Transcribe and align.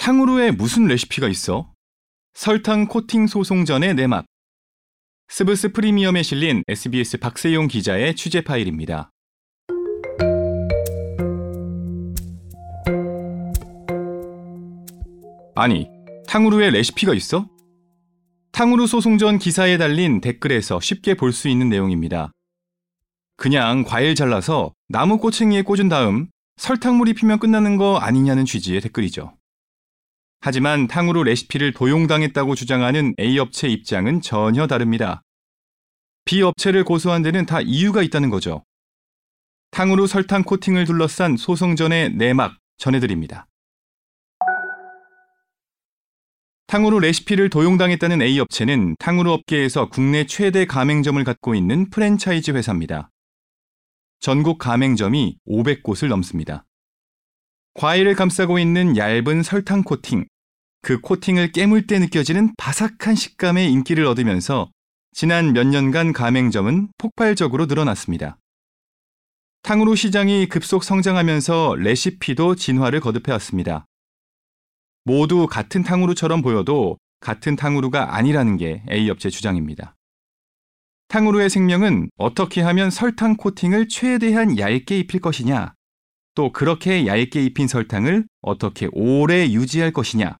탕후루에 0.00 0.52
무슨 0.52 0.86
레시피가 0.86 1.28
있어? 1.28 1.74
설탕 2.32 2.86
코팅 2.86 3.26
소송 3.26 3.66
전의 3.66 3.92
내막. 3.96 4.24
스브스 5.28 5.72
프리미엄에 5.72 6.22
실린 6.22 6.62
SBS 6.68 7.18
박세용 7.18 7.68
기자의 7.68 8.16
취재 8.16 8.40
파일입니다. 8.40 9.10
아니, 15.54 15.90
탕후루에 16.26 16.70
레시피가 16.70 17.12
있어? 17.12 17.46
탕후루 18.52 18.86
소송 18.86 19.18
전 19.18 19.38
기사에 19.38 19.76
달린 19.76 20.22
댓글에서 20.22 20.80
쉽게 20.80 21.12
볼 21.12 21.34
수 21.34 21.48
있는 21.48 21.68
내용입니다. 21.68 22.32
그냥 23.36 23.84
과일 23.84 24.14
잘라서 24.14 24.72
나무 24.88 25.18
꼬챙이에 25.18 25.60
꽂은 25.60 25.90
다음 25.90 26.28
설탕물이 26.56 27.12
피면 27.12 27.38
끝나는 27.38 27.76
거 27.76 27.98
아니냐는 27.98 28.46
취지의 28.46 28.80
댓글이죠. 28.80 29.34
하지만 30.40 30.86
탕후루 30.86 31.24
레시피를 31.24 31.72
도용당했다고 31.72 32.54
주장하는 32.54 33.14
A업체 33.20 33.68
입장은 33.68 34.22
전혀 34.22 34.66
다릅니다. 34.66 35.22
B업체를 36.24 36.84
고소한 36.84 37.22
데는 37.22 37.44
다 37.44 37.60
이유가 37.60 38.02
있다는 38.02 38.30
거죠. 38.30 38.64
탕후루 39.70 40.06
설탕 40.06 40.42
코팅을 40.42 40.86
둘러싼 40.86 41.36
소송 41.36 41.76
전의 41.76 42.14
내막 42.14 42.56
전해드립니다. 42.78 43.46
탕후루 46.68 47.00
레시피를 47.00 47.50
도용당했다는 47.50 48.22
A업체는 48.22 48.96
탕후루 48.98 49.32
업계에서 49.32 49.90
국내 49.90 50.24
최대 50.24 50.64
가맹점을 50.64 51.22
갖고 51.24 51.54
있는 51.54 51.90
프랜차이즈 51.90 52.52
회사입니다. 52.52 53.10
전국 54.20 54.58
가맹점이 54.58 55.38
500곳을 55.46 56.08
넘습니다. 56.08 56.64
과일을 57.74 58.14
감싸고 58.14 58.58
있는 58.58 58.96
얇은 58.96 59.42
설탕 59.42 59.82
코팅, 59.82 60.26
그 60.82 61.00
코팅을 61.00 61.52
깨물 61.52 61.86
때 61.86 61.98
느껴지는 61.98 62.54
바삭한 62.56 63.14
식감의 63.14 63.70
인기를 63.72 64.06
얻으면서 64.06 64.70
지난 65.12 65.52
몇 65.52 65.66
년간 65.66 66.12
가맹점은 66.12 66.88
폭발적으로 66.98 67.66
늘어났습니다. 67.66 68.38
탕후루 69.62 69.94
시장이 69.94 70.48
급속 70.48 70.84
성장하면서 70.84 71.76
레시피도 71.78 72.54
진화를 72.54 73.00
거듭해왔습니다. 73.00 73.84
모두 75.04 75.46
같은 75.46 75.82
탕후루처럼 75.82 76.42
보여도 76.42 76.98
같은 77.20 77.56
탕후루가 77.56 78.16
아니라는 78.16 78.56
게 78.56 78.82
A업체 78.90 79.28
주장입니다. 79.28 79.94
탕후루의 81.08 81.50
생명은 81.50 82.10
어떻게 82.16 82.62
하면 82.62 82.88
설탕 82.90 83.36
코팅을 83.36 83.88
최대한 83.88 84.58
얇게 84.58 84.98
입힐 85.00 85.20
것이냐, 85.20 85.74
또 86.34 86.52
그렇게 86.52 87.06
얇게 87.06 87.44
입힌 87.44 87.68
설탕을 87.68 88.26
어떻게 88.42 88.88
오래 88.92 89.50
유지할 89.50 89.92
것이냐, 89.92 90.36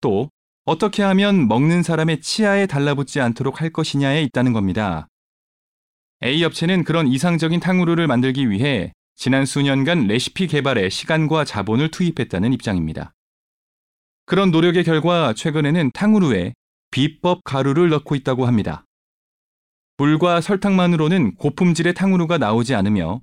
또 0.00 0.30
어떻게 0.64 1.02
하면 1.02 1.48
먹는 1.48 1.82
사람의 1.82 2.20
치아에 2.20 2.66
달라붙지 2.66 3.20
않도록 3.20 3.60
할 3.60 3.70
것이냐에 3.70 4.22
있다는 4.24 4.52
겁니다. 4.52 5.08
A업체는 6.22 6.84
그런 6.84 7.06
이상적인 7.06 7.60
탕후루를 7.60 8.06
만들기 8.06 8.50
위해 8.50 8.92
지난 9.16 9.46
수년간 9.46 10.06
레시피 10.06 10.46
개발에 10.46 10.88
시간과 10.90 11.44
자본을 11.44 11.90
투입했다는 11.90 12.52
입장입니다. 12.52 13.12
그런 14.26 14.50
노력의 14.50 14.84
결과 14.84 15.32
최근에는 15.32 15.92
탕후루에 15.92 16.52
비법 16.90 17.44
가루를 17.44 17.88
넣고 17.88 18.14
있다고 18.14 18.46
합니다. 18.46 18.84
물과 19.96 20.40
설탕만으로는 20.40 21.36
고품질의 21.36 21.94
탕후루가 21.94 22.38
나오지 22.38 22.74
않으며 22.74 23.20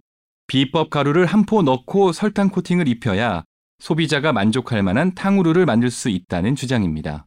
비법 0.47 0.89
가루를 0.89 1.25
한 1.25 1.45
포 1.45 1.61
넣고 1.61 2.11
설탕 2.11 2.49
코팅을 2.49 2.87
입혀야 2.87 3.43
소비자가 3.79 4.31
만족할 4.33 4.83
만한 4.83 5.13
탕후루를 5.15 5.65
만들 5.65 5.91
수 5.91 6.09
있다는 6.09 6.55
주장입니다. 6.55 7.25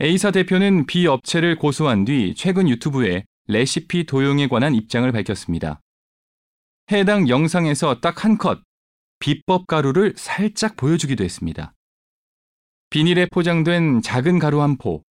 A사 0.00 0.30
대표는 0.30 0.86
B 0.86 1.06
업체를 1.06 1.56
고소한 1.56 2.04
뒤 2.04 2.34
최근 2.36 2.68
유튜브에 2.68 3.24
레시피 3.46 4.04
도용에 4.04 4.48
관한 4.48 4.74
입장을 4.74 5.10
밝혔습니다. 5.10 5.80
해당 6.92 7.28
영상에서 7.28 8.00
딱 8.00 8.24
한 8.24 8.38
컷, 8.38 8.62
비법 9.18 9.66
가루를 9.66 10.14
살짝 10.16 10.76
보여주기도 10.76 11.24
했습니다. 11.24 11.72
비닐에 12.90 13.26
포장된 13.32 14.02
작은 14.02 14.38
가루 14.38 14.60
한 14.62 14.76
포, 14.76 15.02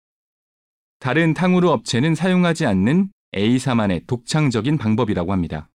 다른 0.99 1.33
탕후루 1.33 1.69
업체는 1.69 2.15
사용하지 2.15 2.65
않는 2.65 3.11
A사만의 3.35 4.03
독창적인 4.07 4.77
방법이라고 4.77 5.31
합니다. 5.33 5.69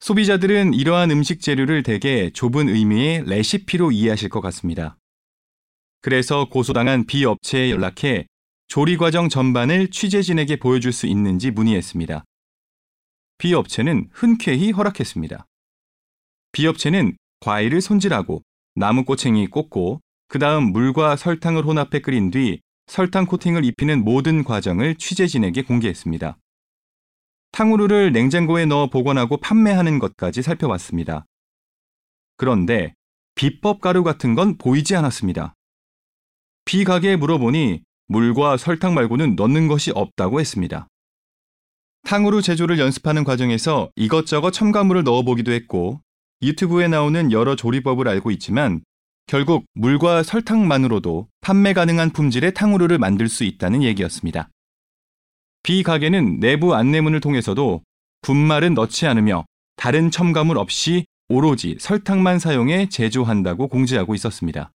소비자들은 0.00 0.74
이러한 0.74 1.10
음식 1.10 1.40
재료를 1.40 1.82
대개 1.82 2.30
좁은 2.30 2.68
의미의 2.68 3.24
레시피로 3.26 3.90
이해하실 3.90 4.28
것 4.28 4.40
같습니다. 4.40 4.96
그래서 6.00 6.48
고소당한 6.48 7.04
B 7.04 7.24
업체에 7.24 7.70
연락해 7.70 8.26
조리 8.68 8.96
과정 8.96 9.28
전반을 9.28 9.90
취재진에게 9.90 10.56
보여줄 10.56 10.92
수 10.92 11.06
있는지 11.06 11.50
문의했습니다. 11.50 12.24
B 13.38 13.54
업체는 13.54 14.08
흔쾌히 14.12 14.70
허락했습니다. 14.70 15.46
B 16.52 16.66
업체는 16.66 17.16
과일을 17.40 17.80
손질하고 17.80 18.42
나무 18.74 19.04
꼬챙이 19.04 19.48
꽂고 19.48 20.00
그 20.28 20.38
다음 20.38 20.72
물과 20.72 21.16
설탕을 21.16 21.64
혼합해 21.64 22.00
끓인 22.02 22.30
뒤 22.30 22.60
설탕 22.86 23.26
코팅을 23.26 23.64
입히는 23.64 24.04
모든 24.04 24.44
과정을 24.44 24.94
취재진에게 24.94 25.62
공개했습니다. 25.62 26.38
탕후루를 27.52 28.12
냉장고에 28.12 28.66
넣어 28.66 28.88
보관하고 28.88 29.38
판매하는 29.38 29.98
것까지 29.98 30.42
살펴봤습니다. 30.42 31.26
그런데 32.36 32.94
비법 33.34 33.80
가루 33.80 34.02
같은 34.02 34.34
건 34.34 34.58
보이지 34.58 34.96
않았습니다. 34.96 35.54
비 36.64 36.84
가게에 36.84 37.16
물어보니 37.16 37.82
물과 38.08 38.56
설탕 38.56 38.94
말고는 38.94 39.36
넣는 39.36 39.68
것이 39.68 39.90
없다고 39.94 40.40
했습니다. 40.40 40.88
탕후루 42.04 42.42
제조를 42.42 42.78
연습하는 42.78 43.24
과정에서 43.24 43.90
이것저것 43.96 44.50
첨가물을 44.52 45.04
넣어보기도 45.04 45.52
했고 45.52 46.00
유튜브에 46.42 46.88
나오는 46.88 47.32
여러 47.32 47.56
조리법을 47.56 48.08
알고 48.08 48.30
있지만 48.32 48.82
결국 49.26 49.66
물과 49.74 50.22
설탕만으로도 50.22 51.28
판매 51.40 51.74
가능한 51.74 52.10
품질의 52.10 52.54
탕후루를 52.54 52.98
만들 52.98 53.28
수 53.28 53.44
있다는 53.44 53.82
얘기였습니다. 53.82 54.48
B 55.68 55.82
가게는 55.82 56.40
내부 56.40 56.74
안내문을 56.74 57.20
통해서도 57.20 57.82
분말은 58.22 58.72
넣지 58.72 59.06
않으며 59.06 59.44
다른 59.76 60.10
첨가물 60.10 60.56
없이 60.56 61.04
오로지 61.28 61.76
설탕만 61.78 62.38
사용해 62.38 62.88
제조한다고 62.88 63.68
공지하고 63.68 64.14
있었습니다. 64.14 64.70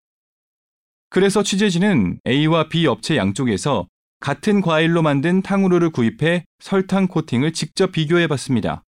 그래서 1.09 1.42
취재진은 1.42 2.20
A와 2.28 2.70
B 2.70 2.86
업체 2.86 3.18
양쪽에서 3.18 3.88
같은 4.20 4.62
과일로 4.62 5.02
만든 5.02 5.42
탕후루를 5.42 5.90
구입해 5.90 6.46
설탕 6.59 7.08
코팅을 7.08 7.54
직접 7.54 7.92
비교해 7.92 8.28
봤습니다. 8.28 8.84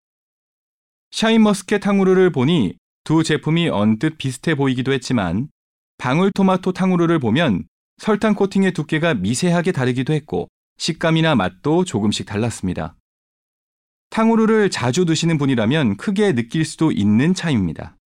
샤인머스켓 1.10 1.82
탕후루를 1.82 2.32
보니 2.32 2.76
두 3.04 3.24
제품이 3.24 3.70
언뜻 3.70 4.20
비슷해 4.20 4.54
보이기도 4.54 4.94
했지만 4.94 5.48
방울토마토 5.98 6.72
탕후루를 6.72 7.18
보면 7.18 7.64
설탕 7.98 8.36
코팅의 8.36 8.74
두께가 8.74 9.16
미세하게 9.16 9.72
다르기도 9.72 10.14
했고 10.14 10.50
식감이나 10.78 11.36
맛도 11.36 11.84
조금씩 11.84 12.26
달랐습니다. 12.26 12.96
탕후루를 14.10 14.70
자주 14.70 15.06
드시는 15.06 15.38
분이라면 15.38 15.98
크게 15.98 16.34
느낄 16.34 16.66
수도 16.66 16.92
있는 16.92 17.34
차이입니다. 17.34 17.98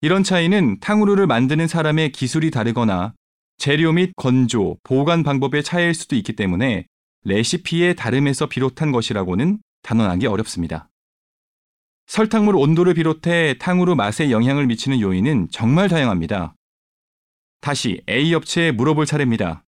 이런 0.00 0.22
차이는 0.22 0.80
탕후루를 0.80 1.26
만드는 1.26 1.66
사람의 1.66 2.12
기술이 2.12 2.50
다르거나 2.50 3.14
재료 3.56 3.92
및 3.92 4.12
건조, 4.16 4.76
보관 4.84 5.22
방법의 5.22 5.64
차이일 5.64 5.94
수도 5.94 6.14
있기 6.14 6.34
때문에 6.34 6.86
레시피의 7.24 7.96
다름에서 7.96 8.46
비롯한 8.46 8.92
것이라고는 8.92 9.58
단언하기 9.82 10.26
어렵습니다. 10.26 10.88
설탕물 12.06 12.56
온도를 12.56 12.94
비롯해 12.94 13.56
탕후루 13.58 13.94
맛에 13.96 14.30
영향을 14.30 14.66
미치는 14.66 15.00
요인은 15.00 15.48
정말 15.50 15.88
다양합니다. 15.88 16.54
다시 17.60 18.00
A업체에 18.08 18.72
물어볼 18.72 19.04
차례입니다. 19.04 19.64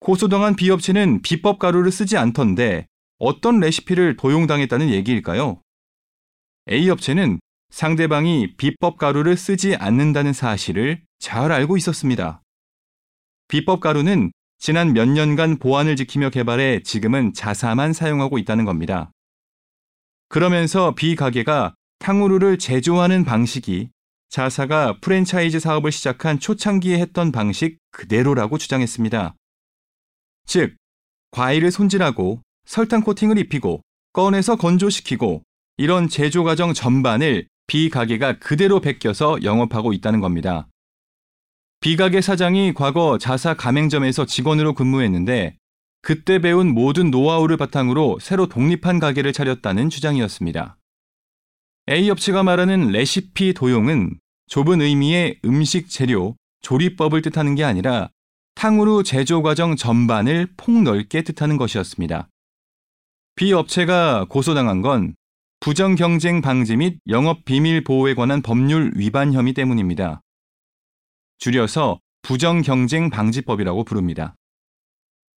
고소당한 0.00 0.56
B업체는 0.56 1.20
비법 1.20 1.58
가루를 1.58 1.92
쓰지 1.92 2.16
않던데 2.16 2.86
어떤 3.18 3.60
레시피를 3.60 4.16
도용당했다는 4.16 4.88
얘기일까요? 4.90 5.60
A업체는 6.70 7.38
상대방이 7.68 8.56
비법 8.56 8.96
가루를 8.96 9.36
쓰지 9.36 9.76
않는다는 9.76 10.32
사실을 10.32 11.02
잘 11.18 11.52
알고 11.52 11.76
있었습니다. 11.76 12.40
비법 13.48 13.80
가루는 13.80 14.32
지난 14.58 14.94
몇 14.94 15.06
년간 15.06 15.58
보안을 15.58 15.96
지키며 15.96 16.30
개발해 16.30 16.82
지금은 16.82 17.34
자사만 17.34 17.92
사용하고 17.92 18.38
있다는 18.38 18.64
겁니다. 18.64 19.10
그러면서 20.28 20.94
B 20.94 21.14
가게가 21.14 21.74
탕후루를 21.98 22.58
제조하는 22.58 23.24
방식이 23.24 23.90
자사가 24.30 24.98
프랜차이즈 25.00 25.60
사업을 25.60 25.92
시작한 25.92 26.38
초창기에 26.38 26.98
했던 26.98 27.32
방식 27.32 27.78
그대로라고 27.90 28.56
주장했습니다. 28.56 29.34
즉, 30.50 30.74
과일을 31.30 31.70
손질하고 31.70 32.42
설탕 32.66 33.02
코팅을 33.02 33.38
입히고 33.38 33.82
꺼내서 34.12 34.56
건조시키고 34.56 35.44
이런 35.76 36.08
제조 36.08 36.42
과정 36.42 36.74
전반을 36.74 37.46
B 37.68 37.88
가게가 37.88 38.40
그대로 38.40 38.80
베껴서 38.80 39.44
영업하고 39.44 39.92
있다는 39.92 40.18
겁니다. 40.18 40.66
비가게 41.78 42.20
사장이 42.20 42.74
과거 42.74 43.16
자사 43.16 43.54
가맹점에서 43.54 44.26
직원으로 44.26 44.74
근무했는데 44.74 45.56
그때 46.02 46.40
배운 46.40 46.74
모든 46.74 47.12
노하우를 47.12 47.56
바탕으로 47.56 48.18
새로 48.20 48.48
독립한 48.48 48.98
가게를 48.98 49.32
차렸다는 49.32 49.88
주장이었습니다. 49.88 50.78
A 51.88 52.10
업체가 52.10 52.42
말하는 52.42 52.88
레시피 52.88 53.54
도용은 53.54 54.18
좁은 54.48 54.80
의미의 54.80 55.38
음식 55.44 55.88
재료, 55.88 56.34
조리법을 56.62 57.22
뜻하는 57.22 57.54
게 57.54 57.62
아니라 57.62 58.10
탕후루 58.54 59.02
제조 59.04 59.42
과정 59.42 59.76
전반을 59.76 60.48
폭넓게 60.56 61.22
뜻하는 61.22 61.56
것이었습니다. 61.56 62.28
B 63.36 63.52
업체가 63.52 64.26
고소당한 64.28 64.82
건 64.82 65.14
부정 65.60 65.94
경쟁 65.94 66.40
방지 66.40 66.76
및 66.76 66.98
영업 67.08 67.44
비밀 67.44 67.84
보호에 67.84 68.14
관한 68.14 68.42
법률 68.42 68.92
위반 68.96 69.32
혐의 69.32 69.52
때문입니다. 69.52 70.20
줄여서 71.38 72.00
부정 72.22 72.62
경쟁 72.62 73.10
방지법이라고 73.10 73.84
부릅니다. 73.84 74.34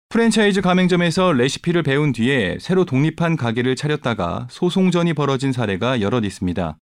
프랜차이즈 0.10 0.62
가맹점에서 0.62 1.34
레시피를 1.34 1.82
배운 1.82 2.12
뒤에 2.12 2.58
새로 2.60 2.86
독립한 2.86 3.36
가게를 3.36 3.76
차렸다가 3.76 4.48
소송전이 4.52 5.14
벌어진 5.14 5.52
사례가 5.52 6.02
여럿 6.02 6.24
있습니다. 6.24 6.78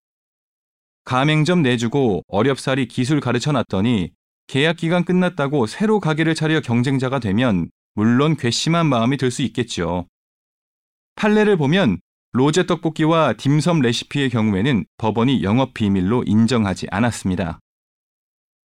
가맹점 1.03 1.61
내주고 1.61 2.23
어렵사리 2.27 2.87
기술 2.87 3.19
가르쳐 3.19 3.51
놨더니 3.51 4.11
계약 4.47 4.77
기간 4.77 5.03
끝났다고 5.03 5.67
새로 5.67 5.99
가게를 5.99 6.33
차려 6.33 6.61
경쟁자가 6.61 7.19
되면 7.19 7.69
물론 7.95 8.37
괘씸한 8.37 8.85
마음이 8.87 9.17
들 9.17 9.29
수 9.29 9.41
있겠죠. 9.43 10.07
판례를 11.15 11.57
보면 11.57 11.99
로제 12.31 12.65
떡볶이와 12.65 13.33
딤섬 13.33 13.81
레시피의 13.81 14.29
경우에는 14.29 14.85
법원이 14.97 15.43
영업 15.43 15.73
비밀로 15.73 16.23
인정하지 16.25 16.87
않았습니다. 16.91 17.59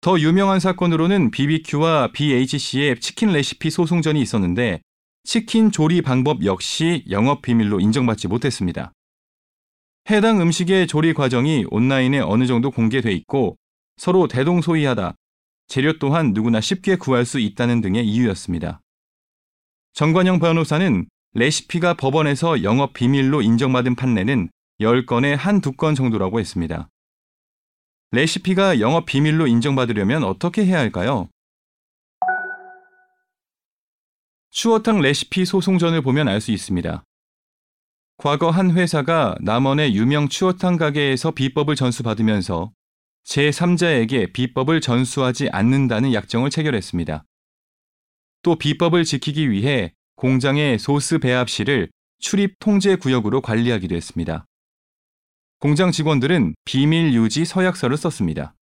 더 0.00 0.18
유명한 0.18 0.58
사건으로는 0.58 1.30
BBQ와 1.30 2.12
BHC의 2.12 3.00
치킨 3.00 3.32
레시피 3.32 3.70
소송전이 3.70 4.20
있었는데 4.20 4.80
치킨 5.24 5.70
조리 5.70 6.02
방법 6.02 6.44
역시 6.44 7.04
영업 7.10 7.42
비밀로 7.42 7.80
인정받지 7.80 8.28
못했습니다. 8.28 8.92
해당 10.10 10.40
음식의 10.40 10.86
조리 10.86 11.12
과정이 11.12 11.66
온라인에 11.70 12.20
어느 12.20 12.46
정도 12.46 12.70
공개돼 12.70 13.12
있고 13.12 13.56
서로 13.96 14.26
대동소이하다. 14.26 15.14
재료 15.68 15.98
또한 15.98 16.32
누구나 16.32 16.60
쉽게 16.60 16.96
구할 16.96 17.24
수 17.26 17.38
있다는 17.38 17.80
등의 17.82 18.06
이유였습니다. 18.06 18.80
정관영 19.92 20.38
변호사는 20.38 21.06
레시피가 21.34 21.94
법원에서 21.94 22.62
영업 22.62 22.94
비밀로 22.94 23.42
인정받은 23.42 23.94
판례는 23.94 24.48
10건에 24.80 25.34
한 25.36 25.60
두 25.60 25.72
건 25.76 25.94
정도라고 25.94 26.40
했습니다. 26.40 26.88
레시피가 28.12 28.80
영업 28.80 29.04
비밀로 29.06 29.46
인정받으려면 29.46 30.24
어떻게 30.24 30.64
해야 30.64 30.78
할까요? 30.78 31.28
추어탕 34.50 35.00
레시피 35.02 35.44
소송전을 35.44 36.00
보면 36.02 36.28
알 36.28 36.40
수 36.40 36.50
있습니다. 36.52 37.04
과거 38.16 38.50
한 38.50 38.70
회사가 38.72 39.36
남원의 39.40 39.94
유명 39.94 40.28
추어탕 40.28 40.76
가게에서 40.76 41.32
비법을 41.32 41.76
전수받으면서 41.76 42.72
제3자에게 43.26 44.32
비법을 44.32 44.80
전수하지 44.80 45.48
않는다는 45.50 46.12
약정을 46.12 46.50
체결했습니다. 46.50 47.24
또 48.42 48.56
비법을 48.56 49.04
지키기 49.04 49.50
위해 49.50 49.92
공장의 50.16 50.78
소스 50.78 51.18
배합실을 51.18 51.90
출입 52.18 52.58
통제 52.58 52.96
구역으로 52.96 53.40
관리하기도 53.40 53.94
했습니다. 53.94 54.46
공장 55.60 55.90
직원들은 55.90 56.54
비밀 56.64 57.14
유지 57.14 57.44
서약서를 57.44 57.96
썼습니다. 57.96 58.54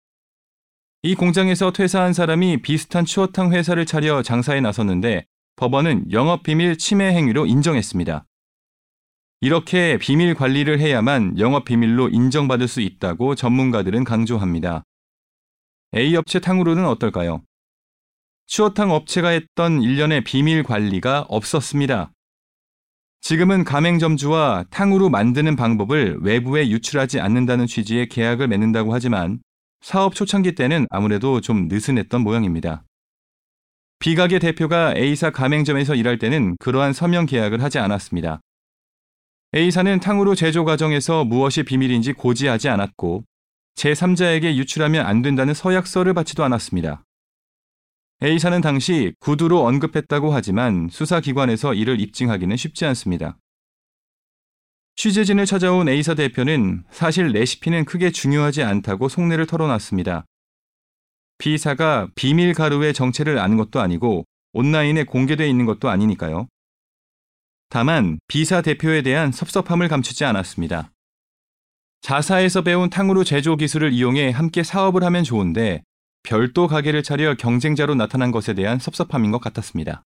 이 1.03 1.15
공장에서 1.15 1.73
퇴사한 1.73 2.13
사람이 2.13 2.63
비슷한 2.63 3.05
추어탕 3.05 3.53
회사를 3.53 3.87
차려 3.87 4.23
장사에 4.23 4.61
나섰는데 4.61 5.27
법원은 5.57 6.11
영업 6.13 6.43
비밀 6.43 6.77
침해 6.77 7.13
행위로 7.15 7.47
인정했습니다. 7.47 8.27
이렇게 9.41 9.99
비밀 9.99 10.35
관리를 10.35 10.81
해야만 10.81 11.39
영업 11.39 11.67
비밀로 11.67 12.09
인정받을 12.09 12.69
수 12.69 12.81
있다고 12.81 13.35
전문가들은 13.35 14.05
강조합니다. 14.05 14.83
A 15.95 16.17
업체 16.17 16.41
탕후루는 16.41 16.87
어떨까요? 16.87 17.43
추어탕 18.47 18.93
업체가 18.93 19.29
했던 19.29 19.83
일련의 19.83 20.25
비밀 20.25 20.63
관리가 20.63 21.27
없었습니다. 21.29 22.13
지금은 23.21 23.65
가맹점주와 23.65 24.67
탕후루 24.71 25.11
만드는 25.11 25.57
방법을 25.57 26.19
외부에 26.23 26.69
유출하지 26.69 27.21
않는다는 27.21 27.67
취지의 27.67 28.09
계약을 28.09 28.49
맺는다고 28.49 28.95
하지만 28.95 29.41
사업 29.81 30.15
초창기 30.15 30.55
때는 30.55 30.87
아무래도 30.91 31.41
좀 31.41 31.69
느슨했던 31.69 32.23
모양입니다. 32.23 32.85
비가게 33.99 34.39
대표가 34.39 34.95
A사 34.97 35.31
가맹점에서 35.31 35.95
일할 35.95 36.19
때는 36.19 36.57
그러한 36.59 36.93
서명 36.93 37.27
계약을 37.27 37.63
하지 37.63 37.79
않았습니다. 37.79 38.41
A사는 39.57 40.01
탕후루 40.01 40.37
제조 40.37 40.67
과정에서 40.67 41.25
무엇이 41.25 41.63
비밀인지 41.63 42.13
고지하지 42.13 42.69
않았고 42.69 43.25
제3자에게 43.77 44.55
유출하면 44.55 45.07
안 45.07 45.23
된다는 45.23 45.55
서약서를 45.55 46.13
받지도 46.13 46.45
않았습니다. 46.45 47.03
A사는 48.23 48.61
당시 48.61 49.15
구두로 49.19 49.65
언급했다고 49.65 50.35
하지만 50.35 50.91
수사기관에서 50.93 51.73
이를 51.73 52.03
입증하기는 52.03 52.55
쉽지 52.55 52.85
않습니다. 52.85 53.39
취재진을 54.97 55.47
찾아온 55.47 55.89
A사 55.89 56.13
대표는 56.13 56.85
사실 56.91 57.29
레시피는 57.29 57.87
크게 57.87 58.11
중요하지 58.11 58.63
않다고 58.63 59.09
속내를 59.09 59.47
털어놨습니다. 59.47 60.27
B사가 61.39 62.09
비밀 62.15 62.53
가루의 62.53 62.93
정체를 62.93 63.39
아는 63.39 63.57
것도 63.57 63.81
아니고 63.81 64.27
온라인에 64.53 65.05
공개되어 65.05 65.47
있는 65.47 65.65
것도 65.65 65.89
아니니까요. 65.89 66.47
다만 67.69 68.19
B사 68.29 68.63
대표에 68.63 69.03
대한 69.03 69.33
섭섭함을 69.33 69.89
감추지 69.89 70.25
않았습니다. 70.25 70.93
자사에서 72.01 72.63
배운 72.63 72.89
탕후루 72.89 73.25
제조 73.25 73.57
기술을 73.57 73.93
이용해 73.93 74.31
함께 74.31 74.63
사업을 74.63 75.03
하면 75.05 75.25
좋은데 75.25 75.83
별도 76.23 76.67
가게를 76.67 77.03
차려 77.03 77.35
경쟁자로 77.35 77.95
나타난 77.95 78.31
것에 78.31 78.55
대한 78.55 78.79
섭섭함인 78.79 79.31
것 79.31 79.41
같았습니다. 79.41 80.03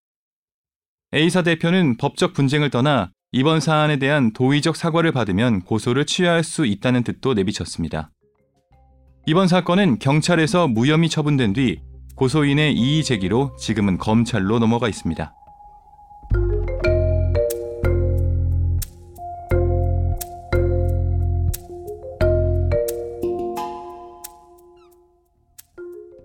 A사 1.14 1.42
대표는 1.42 1.96
법적 1.96 2.34
분쟁을 2.34 2.70
떠나 2.70 3.10
이번 3.32 3.60
사안에 3.60 3.98
대한 3.98 4.32
도의적 4.32 4.76
사과를 4.76 5.12
받으면 5.12 5.60
고소를 5.62 6.06
취하할 6.06 6.42
수 6.42 6.66
있다는 6.66 7.04
뜻도 7.04 7.34
내비쳤습니다. 7.34 8.10
이번 9.26 9.48
사건은 9.48 9.98
경찰에서 9.98 10.68
무혐의 10.68 11.08
처분된 11.08 11.52
뒤 11.52 11.80
고소인의 12.16 12.74
이의 12.74 13.04
제기로 13.04 13.56
지금은 13.56 13.98
검찰로 13.98 14.58
넘어가 14.58 14.88
있습니다. 14.88 15.34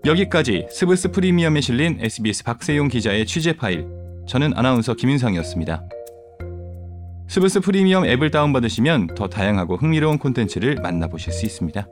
여기까지 0.06 0.68
스브스 0.70 1.10
프리미엄에 1.10 1.60
실린 1.60 1.98
SBS 2.00 2.44
박세용 2.44 2.86
기자의 2.86 3.26
취재 3.26 3.56
파일. 3.56 3.88
저는 4.28 4.52
아나운서 4.54 4.94
김윤상이었습니다. 4.94 5.82
스브스 7.28 7.58
프리미엄 7.58 8.04
앱을 8.04 8.30
다운받으시면 8.30 9.08
더 9.16 9.26
다양하고 9.26 9.76
흥미로운 9.76 10.18
콘텐츠를 10.18 10.76
만나보실 10.76 11.32
수 11.32 11.44
있습니다. 11.44 11.88